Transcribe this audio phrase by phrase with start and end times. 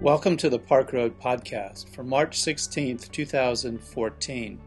[0.00, 4.60] Welcome to the Park Road Podcast for March 16th, 2014.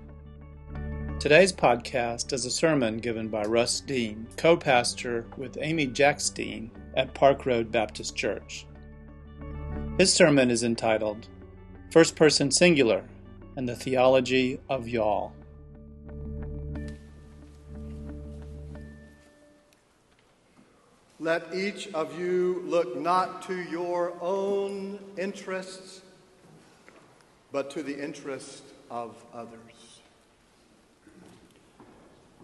[1.21, 6.69] Today's podcast is a sermon given by Russ Dean, co pastor with Amy Jacks Dean
[6.97, 8.67] at Park Road Baptist Church.
[9.97, 11.29] His sermon is entitled
[11.91, 13.05] First Person Singular
[13.55, 15.31] and the Theology of Y'all.
[21.21, 26.01] Let each of you look not to your own interests,
[27.51, 29.99] but to the interest of others.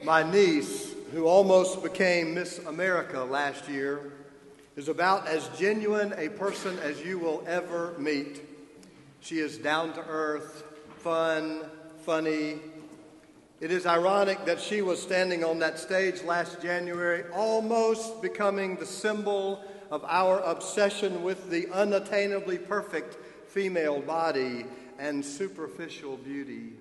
[0.03, 4.13] My niece, who almost became Miss America last year,
[4.76, 8.44] is about as genuine a person as you will ever meet.
[9.22, 10.64] She is down to earth,
[11.00, 11.62] fun,
[12.05, 12.59] funny,
[13.59, 18.85] it is ironic that she was standing on that stage last January, almost becoming the
[18.85, 24.66] symbol of our obsession with the unattainably perfect female body
[24.99, 26.73] and superficial beauty.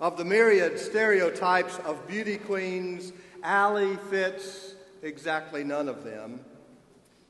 [0.00, 6.40] Of the myriad stereotypes of beauty queens, Allie fits exactly none of them.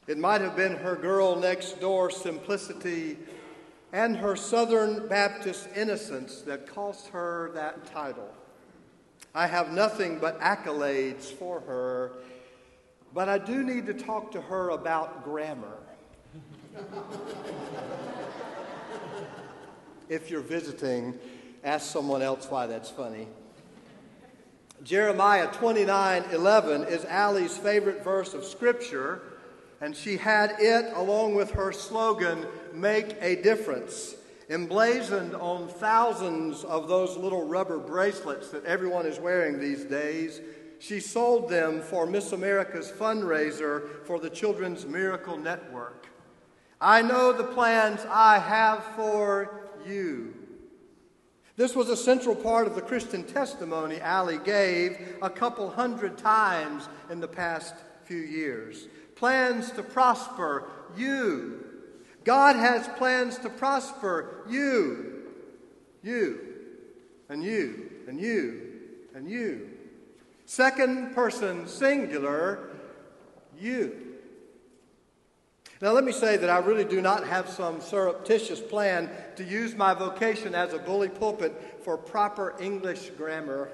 [0.06, 3.16] It might have been her girl next door simplicity
[3.92, 8.28] and her Southern Baptist innocence that cost her that title.
[9.34, 12.12] I have nothing but accolades for her,
[13.14, 15.78] but I do need to talk to her about grammar.
[20.08, 21.14] if you're visiting,
[21.64, 23.28] ask someone else why that's funny.
[24.82, 29.22] Jeremiah 29 11 is Allie's favorite verse of Scripture
[29.80, 34.14] and she had it along with her slogan, Make a Difference,
[34.48, 40.40] emblazoned on thousands of those little rubber bracelets that everyone is wearing these days.
[40.78, 46.06] She sold them for Miss America's fundraiser for the Children's Miracle Network.
[46.80, 50.34] I know the plans I have for you.
[51.56, 56.86] This was a central part of the Christian testimony Allie gave a couple hundred times
[57.10, 61.64] in the past few years plans to prosper you.
[62.22, 65.22] God has plans to prosper you,
[66.02, 66.40] you,
[67.28, 68.80] and you, and you,
[69.14, 69.70] and you.
[70.44, 72.70] Second person singular,
[73.58, 74.02] you.
[75.82, 79.74] Now, let me say that I really do not have some surreptitious plan to use
[79.74, 83.70] my vocation as a bully pulpit for proper English grammar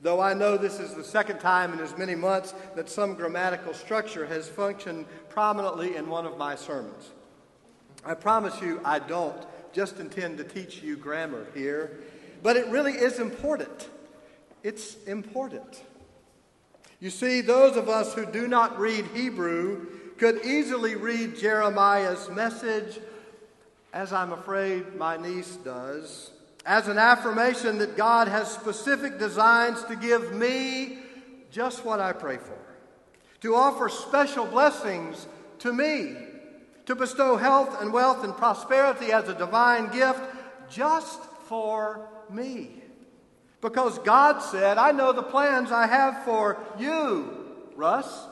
[0.00, 3.74] though I know this is the second time in as many months that some grammatical
[3.74, 7.10] structure has functioned prominently in one of my sermons.
[8.04, 12.00] I promise you, I don't just intend to teach you grammar here,
[12.42, 13.88] but it really is important.
[14.62, 15.82] It's important.
[16.98, 19.86] You see, those of us who do not read Hebrew
[20.18, 22.98] could easily read Jeremiah's message,
[23.92, 26.30] as I'm afraid my niece does,
[26.66, 30.98] as an affirmation that God has specific designs to give me
[31.50, 32.58] just what I pray for,
[33.40, 35.26] to offer special blessings
[35.60, 36.16] to me,
[36.86, 40.20] to bestow health and wealth and prosperity as a divine gift
[40.68, 42.70] just for me.
[43.60, 47.28] Because God said, I know the plans I have for you,
[47.76, 48.26] Russ.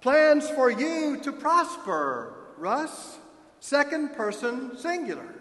[0.00, 3.18] Plans for you to prosper, Russ.
[3.60, 5.31] Second person singular.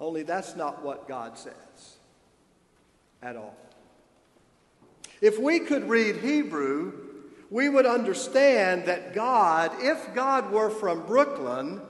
[0.00, 1.96] Only that's not what God says
[3.22, 3.56] at all.
[5.20, 6.92] If we could read Hebrew,
[7.50, 11.80] we would understand that God, if God were from Brooklyn,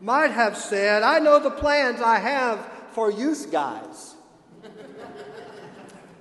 [0.00, 4.14] might have said, I know the plans I have for youth guys.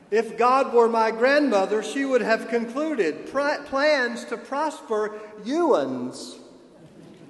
[0.09, 6.37] if God were my grandmother, she would have concluded plans to prosper Ewans.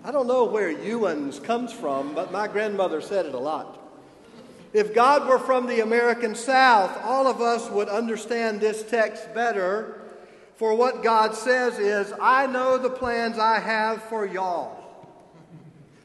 [0.03, 3.80] I don't know where Ewans comes from, but my grandmother said it a lot.
[4.73, 10.01] If God were from the American South, all of us would understand this text better.
[10.55, 14.77] For what God says is, I know the plans I have for y'all.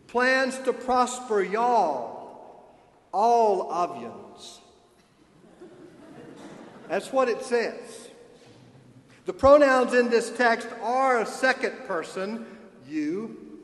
[0.09, 2.65] Plans to prosper y'all,
[3.13, 4.61] all of yous.
[6.89, 8.09] That's what it says.
[9.27, 12.47] The pronouns in this text are a second person,
[12.89, 13.61] you,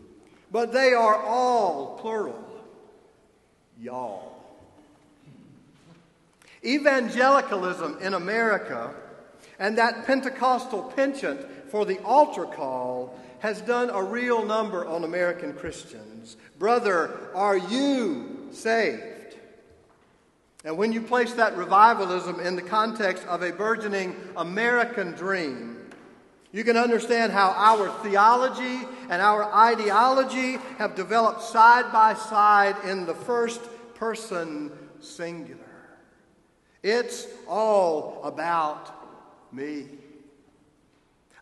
[0.51, 2.45] but they are all plural,
[3.81, 4.32] y'all.
[6.65, 8.95] Evangelicalism in America
[9.59, 15.53] and that Pentecostal penchant for the altar call has done a real number on American
[15.53, 16.37] Christians.
[16.59, 19.37] Brother, are you saved?
[20.65, 25.79] And when you place that revivalism in the context of a burgeoning American dream,
[26.53, 33.07] You can understand how our theology and our ideology have developed side by side in
[33.07, 33.63] the first
[33.95, 34.71] person
[35.01, 35.62] singular.
[36.83, 39.87] It's all about me.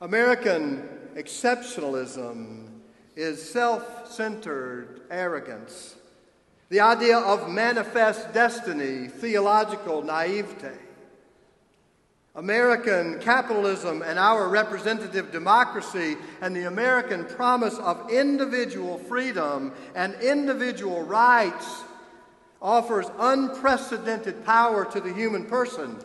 [0.01, 2.69] American exceptionalism
[3.17, 5.97] is self centered arrogance,
[6.69, 10.77] the idea of manifest destiny, theological naivete.
[12.37, 21.03] American capitalism and our representative democracy and the American promise of individual freedom and individual
[21.03, 21.83] rights
[22.63, 25.99] offers unprecedented power to the human person.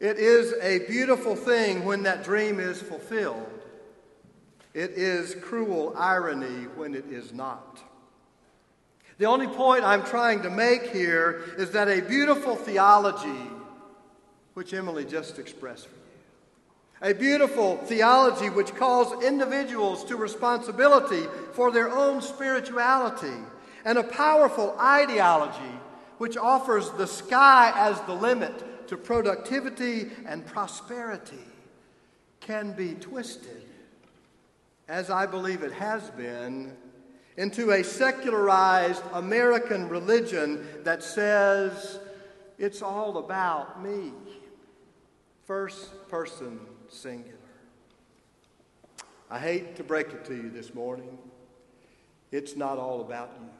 [0.00, 3.50] It is a beautiful thing when that dream is fulfilled.
[4.74, 7.82] It is cruel irony when it is not.
[9.18, 13.50] The only point I'm trying to make here is that a beautiful theology
[14.52, 17.10] which Emily just expressed for you.
[17.10, 23.36] A beautiful theology which calls individuals to responsibility for their own spirituality,
[23.86, 25.78] and a powerful ideology
[26.18, 31.38] which offers the sky as the limit to productivity and prosperity
[32.40, 33.62] can be twisted,
[34.88, 36.76] as I believe it has been,
[37.36, 42.00] into a secularized American religion that says
[42.58, 44.12] it's all about me.
[45.44, 46.58] First person
[46.88, 47.36] singular.
[49.30, 51.18] I hate to break it to you this morning.
[52.32, 53.55] It's not all about you.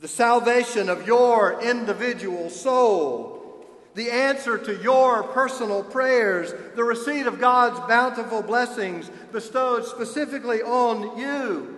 [0.00, 3.64] The salvation of your individual soul,
[3.94, 11.18] the answer to your personal prayers, the receipt of God's bountiful blessings bestowed specifically on
[11.18, 11.72] you.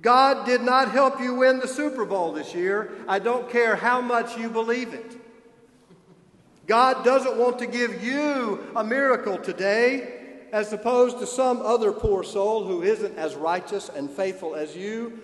[0.00, 2.92] God did not help you win the Super Bowl this year.
[3.06, 5.16] I don't care how much you believe it.
[6.66, 10.14] God doesn't want to give you a miracle today
[10.52, 15.20] as opposed to some other poor soul who isn't as righteous and faithful as you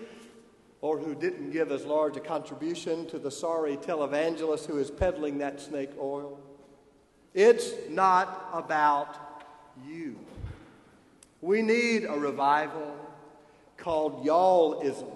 [0.84, 5.38] or who didn't give as large a contribution to the sorry televangelist who is peddling
[5.38, 6.38] that snake oil.
[7.32, 9.46] It's not about
[9.88, 10.18] you.
[11.40, 12.94] We need a revival
[13.78, 15.08] called y'allism.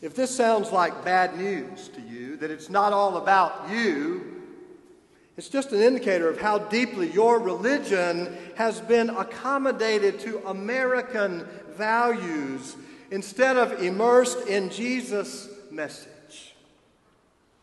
[0.00, 4.36] If this sounds like bad news to you, that it's not all about you,
[5.36, 11.46] it's just an indicator of how deeply your religion has been accommodated to American
[11.76, 12.76] values
[13.10, 16.54] instead of immersed in Jesus' message.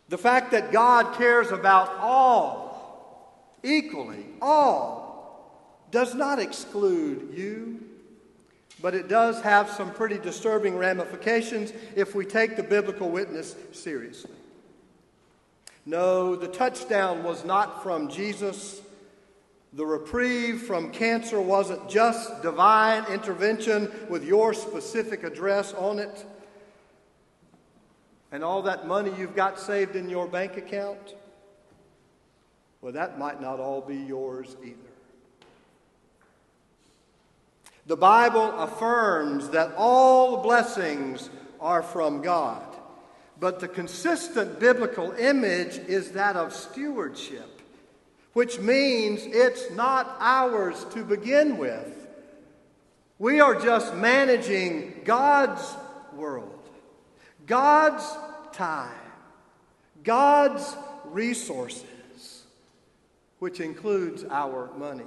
[0.09, 7.83] The fact that God cares about all, equally, all, does not exclude you
[8.83, 14.29] but it does have some pretty disturbing ramifications if we take the biblical witness seriously.
[15.85, 18.81] No, the touchdown was not from Jesus.
[19.73, 26.25] The reprieve from cancer wasn't just divine intervention with your specific address on it
[28.31, 31.15] and all that money you've got saved in your bank account.
[32.81, 34.77] Well, that might not all be yours either.
[37.85, 41.29] The Bible affirms that all blessings
[41.59, 42.65] are from God,
[43.39, 47.61] but the consistent biblical image is that of stewardship,
[48.33, 52.07] which means it's not ours to begin with.
[53.19, 55.63] We are just managing God's
[56.13, 56.67] world,
[57.45, 58.03] God's
[58.51, 58.89] time,
[60.03, 60.75] God's
[61.05, 62.43] resources,
[63.39, 65.03] which includes our money.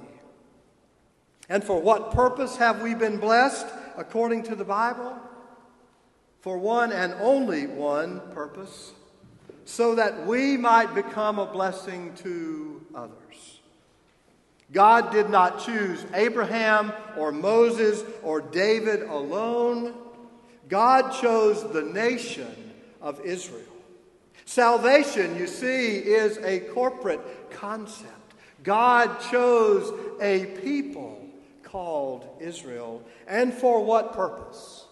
[1.49, 3.67] And for what purpose have we been blessed
[3.97, 5.17] according to the Bible?
[6.41, 8.93] For one and only one purpose
[9.67, 13.59] so that we might become a blessing to others.
[14.71, 19.93] God did not choose Abraham or Moses or David alone.
[20.69, 22.71] God chose the nation
[23.01, 23.61] of Israel.
[24.45, 28.35] Salvation, you see, is a corporate concept.
[28.63, 31.27] God chose a people
[31.63, 33.03] called Israel.
[33.27, 34.85] And for what purpose?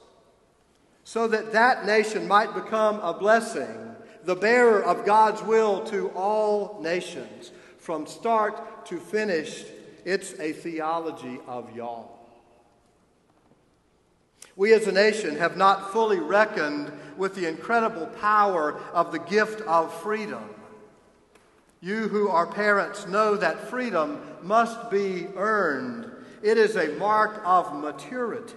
[1.05, 3.94] So that that nation might become a blessing,
[4.25, 7.51] the bearer of God's will to all nations.
[7.77, 9.63] From start to finish,
[10.03, 12.11] it's a theology of y'all.
[14.55, 19.61] We as a nation have not fully reckoned with the incredible power of the gift
[19.61, 20.43] of freedom.
[21.81, 26.11] You who are parents know that freedom must be earned
[26.45, 28.53] it is a mark of maturity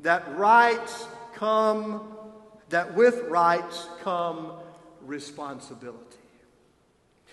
[0.00, 2.13] that rights come,
[2.74, 4.50] that with rights come
[5.02, 6.18] responsibility.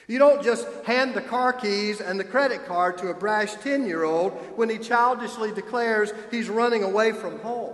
[0.07, 3.87] You don't just hand the car keys and the credit card to a brash 10
[3.87, 7.73] year old when he childishly declares he's running away from home.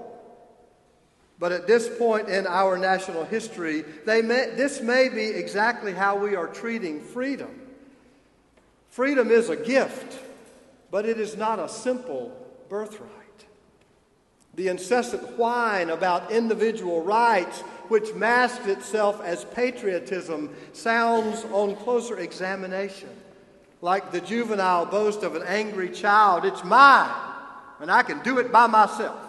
[1.39, 6.37] But at this point in our national history, may, this may be exactly how we
[6.37, 7.53] are treating freedom.
[8.89, 10.17] Freedom is a gift,
[10.89, 12.31] but it is not a simple
[12.69, 13.26] birthright.
[14.57, 23.09] The incessant whine about individual rights, which masks itself as patriotism, sounds on closer examination
[23.81, 27.11] like the juvenile boast of an angry child it's mine,
[27.79, 29.23] and I can do it by myself.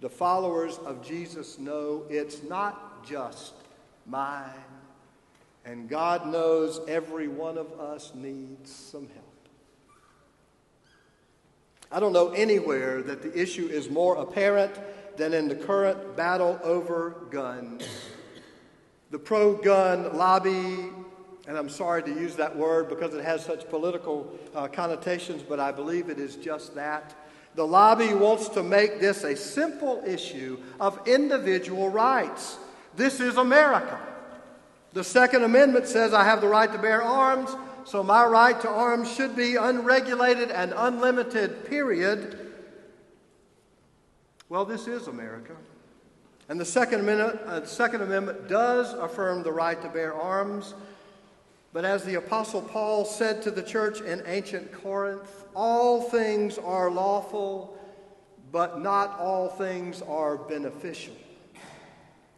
[0.00, 3.54] The followers of Jesus know it's not just
[4.06, 4.50] mine,
[5.64, 9.27] and God knows every one of us needs some help.
[11.90, 14.72] I don't know anywhere that the issue is more apparent
[15.16, 17.88] than in the current battle over guns.
[19.10, 20.90] The pro gun lobby,
[21.46, 25.58] and I'm sorry to use that word because it has such political uh, connotations, but
[25.58, 27.14] I believe it is just that
[27.54, 32.58] the lobby wants to make this a simple issue of individual rights.
[32.94, 33.98] This is America.
[34.92, 37.50] The Second Amendment says I have the right to bear arms,
[37.88, 42.38] so my right to arms should be unregulated and unlimited, period.
[44.50, 45.56] Well, this is America.
[46.50, 50.74] And the Second Amendment, uh, Second Amendment does affirm the right to bear arms.
[51.72, 56.90] But as the Apostle Paul said to the church in ancient Corinth, all things are
[56.90, 57.78] lawful,
[58.52, 61.14] but not all things are beneficial.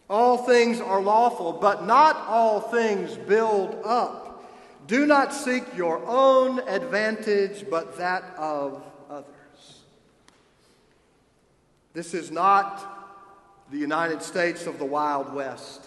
[0.08, 4.29] All things are lawful, but not all things build up.
[4.86, 9.82] Do not seek your own advantage, but that of others.
[11.92, 13.00] This is not
[13.70, 15.86] the United States of the Wild West.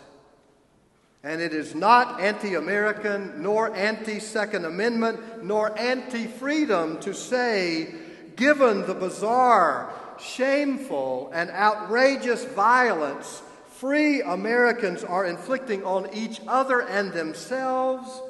[1.23, 7.93] And it is not anti American, nor anti Second Amendment, nor anti freedom to say,
[8.35, 17.11] given the bizarre, shameful, and outrageous violence free Americans are inflicting on each other and
[17.11, 18.21] themselves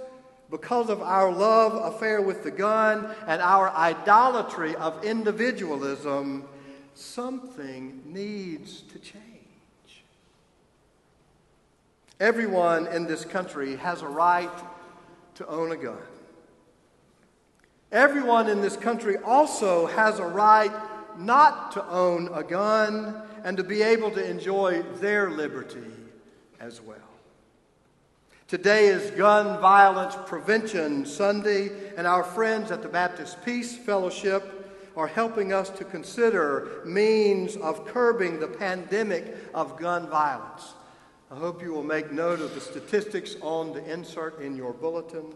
[0.54, 6.44] because of our love affair with the gun and our idolatry of individualism,
[6.94, 10.04] something needs to change.
[12.20, 14.52] Everyone in this country has a right
[15.34, 15.98] to own a gun.
[17.92, 20.72] Everyone in this country also has a right
[21.18, 25.82] not to own a gun and to be able to enjoy their liberty
[26.60, 26.98] as well.
[28.50, 35.08] Today is Gun Violence Prevention Sunday, and our friends at the Baptist Peace Fellowship are
[35.08, 40.74] helping us to consider means of curbing the pandemic of gun violence.
[41.32, 45.34] I hope you will make note of the statistics on the insert in your bulletin.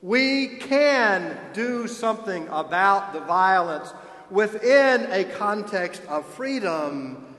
[0.00, 3.92] We can do something about the violence
[4.30, 7.34] within a context of freedom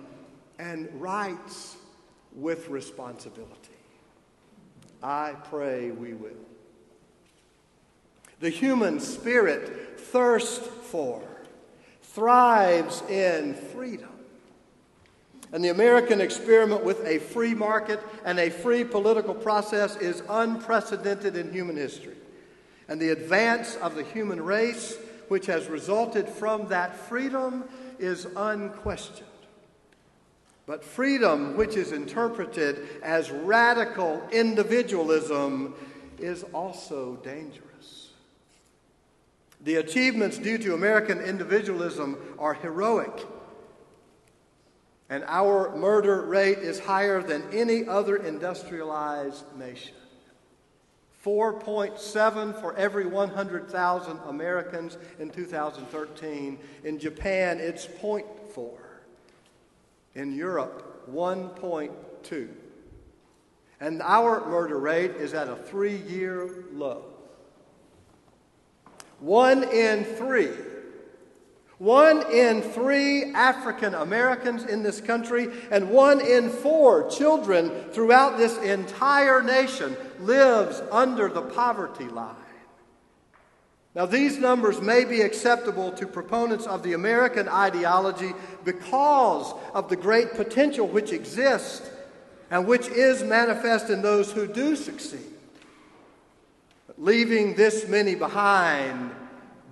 [0.60, 1.78] and rights
[2.36, 3.59] with responsibility.
[5.02, 6.32] I pray we will.
[8.40, 11.22] The human spirit thirsts for,
[12.02, 14.10] thrives in freedom.
[15.52, 21.36] And the American experiment with a free market and a free political process is unprecedented
[21.36, 22.16] in human history.
[22.88, 27.64] And the advance of the human race, which has resulted from that freedom,
[27.98, 29.29] is unquestioned.
[30.70, 35.74] But freedom, which is interpreted as radical individualism,
[36.20, 38.12] is also dangerous.
[39.62, 43.26] The achievements due to American individualism are heroic
[45.10, 49.96] and our murder rate is higher than any other industrialized nation.
[51.26, 56.60] 4.7 for every 100,000 Americans in 2013.
[56.84, 58.89] In Japan, it's 0.4.
[60.20, 62.50] In Europe, 1.2.
[63.80, 67.06] And our murder rate is at a three year low.
[69.22, 70.52] One in three
[71.78, 78.58] one in three African Americans in this country and one in four children throughout this
[78.58, 82.36] entire nation lives under the poverty line.
[83.96, 89.96] Now, these numbers may be acceptable to proponents of the American ideology because of the
[89.96, 91.90] great potential which exists
[92.52, 95.34] and which is manifest in those who do succeed.
[96.86, 99.12] But leaving this many behind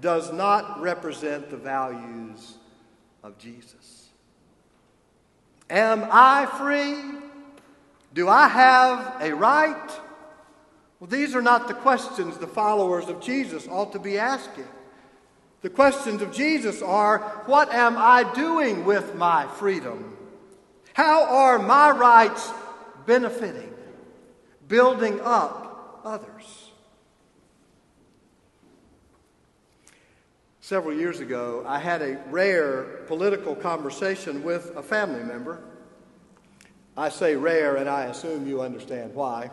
[0.02, 2.58] does not represent the values
[3.24, 4.10] of Jesus.
[5.70, 7.20] Am I free?
[8.14, 9.92] Do I have a right?
[11.00, 14.68] Well, these are not the questions the followers of Jesus ought to be asking.
[15.62, 20.18] The questions of Jesus are what am I doing with my freedom?
[20.94, 22.52] How are my rights
[23.06, 23.72] benefiting,
[24.68, 26.72] building up others?
[30.62, 35.62] Several years ago, I had a rare political conversation with a family member.
[36.98, 39.50] I say rare, and I assume you understand why.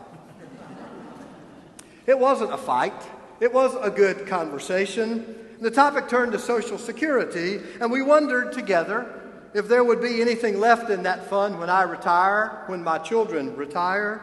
[2.07, 3.01] It wasn't a fight,
[3.39, 5.35] it was a good conversation.
[5.59, 9.21] The topic turned to Social Security, and we wondered together
[9.53, 13.55] if there would be anything left in that fund when I retire, when my children
[13.55, 14.21] retire.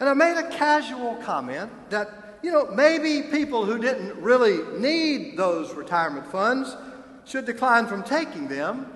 [0.00, 5.36] And I made a casual comment that, you know, maybe people who didn't really need
[5.36, 6.76] those retirement funds
[7.24, 8.92] should decline from taking them,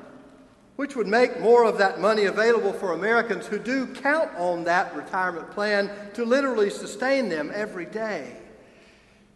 [0.77, 4.95] which would make more of that money available for Americans who do count on that
[4.97, 8.37] retirement plan to literally sustain them every day.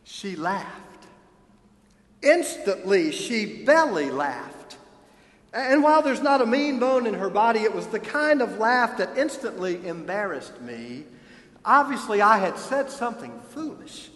[0.04, 1.06] She laughed.
[2.22, 4.76] Instantly, she belly laughed.
[5.52, 8.58] And while there's not a mean bone in her body, it was the kind of
[8.58, 11.04] laugh that instantly embarrassed me.
[11.64, 14.10] Obviously, I had said something foolish.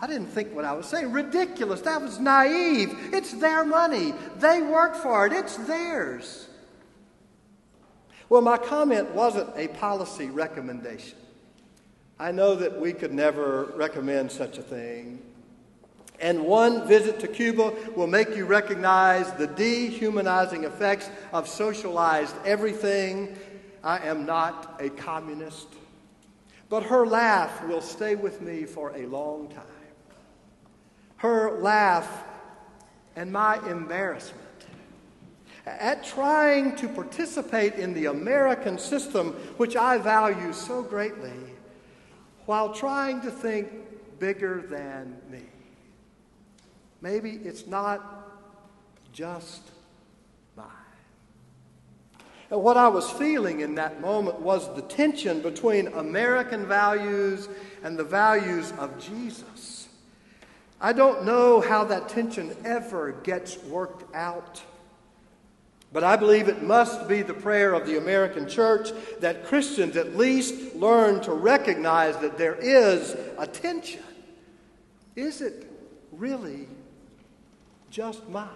[0.00, 1.12] I didn't think what I was saying.
[1.12, 1.82] Ridiculous.
[1.82, 2.96] That was naive.
[3.12, 4.14] It's their money.
[4.38, 5.32] They work for it.
[5.32, 6.48] It's theirs.
[8.30, 11.18] Well, my comment wasn't a policy recommendation.
[12.18, 15.20] I know that we could never recommend such a thing.
[16.18, 23.36] And one visit to Cuba will make you recognize the dehumanizing effects of socialized everything.
[23.82, 25.68] I am not a communist.
[26.68, 29.64] But her laugh will stay with me for a long time.
[31.20, 32.24] Her laugh
[33.14, 34.40] and my embarrassment
[35.66, 41.30] at trying to participate in the American system, which I value so greatly,
[42.46, 43.68] while trying to think
[44.18, 45.42] bigger than me.
[47.02, 48.30] Maybe it's not
[49.12, 49.60] just
[50.56, 50.66] mine.
[52.50, 57.50] And what I was feeling in that moment was the tension between American values
[57.84, 59.69] and the values of Jesus.
[60.80, 64.62] I don't know how that tension ever gets worked out.
[65.92, 70.16] But I believe it must be the prayer of the American church that Christians at
[70.16, 74.02] least learn to recognize that there is a tension.
[75.16, 75.70] Is it
[76.12, 76.68] really
[77.90, 78.48] just mine.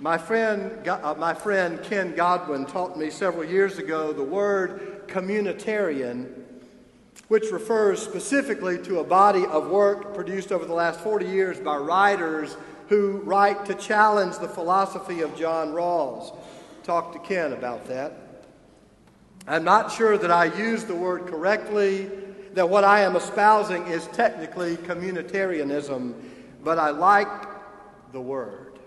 [0.00, 6.43] My friend, uh, my friend Ken Godwin taught me several years ago the word communitarian,
[7.28, 11.76] which refers specifically to a body of work produced over the last 40 years by
[11.76, 12.56] writers
[12.88, 16.36] who write to challenge the philosophy of John Rawls.
[16.82, 18.12] Talk to Ken about that.
[19.46, 22.10] I'm not sure that I use the word correctly,
[22.52, 26.14] that what I am espousing is technically communitarianism
[26.64, 27.28] but I like
[28.12, 28.78] the word.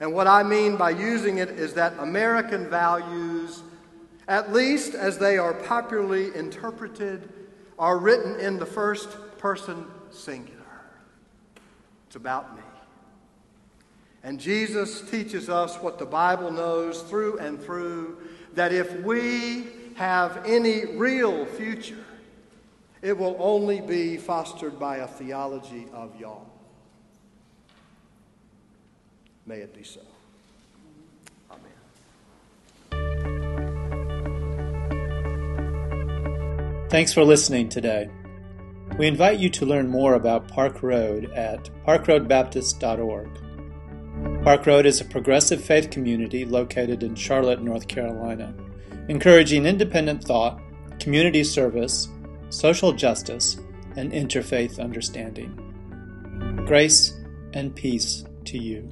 [0.00, 3.62] And what I mean by using it is that American values,
[4.28, 7.32] at least as they are popularly interpreted,
[7.78, 9.08] are written in the first
[9.38, 10.60] person singular.
[12.06, 12.62] It's about me.
[14.22, 18.16] And Jesus teaches us what the Bible knows through and through
[18.54, 22.04] that if we have any real future,
[23.02, 26.46] it will only be fostered by a theology of y'all.
[29.44, 30.00] May it be so.
[36.94, 38.08] Thanks for listening today.
[38.98, 44.44] We invite you to learn more about Park Road at parkroadbaptist.org.
[44.44, 48.54] Park Road is a progressive faith community located in Charlotte, North Carolina,
[49.08, 50.60] encouraging independent thought,
[51.00, 52.10] community service,
[52.50, 53.56] social justice,
[53.96, 55.52] and interfaith understanding.
[56.64, 57.12] Grace
[57.54, 58.88] and peace to you.